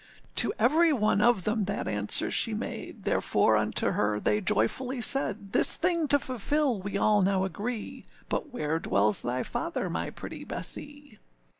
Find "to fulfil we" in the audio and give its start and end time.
6.07-6.97